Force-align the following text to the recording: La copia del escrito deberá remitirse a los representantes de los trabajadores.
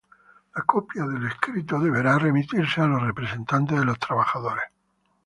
La 0.55 0.63
copia 0.71 1.05
del 1.05 1.27
escrito 1.27 1.77
deberá 1.77 2.17
remitirse 2.17 2.81
a 2.81 2.87
los 2.87 3.03
representantes 3.03 3.77
de 3.77 3.85
los 3.85 3.99
trabajadores. 3.99 4.63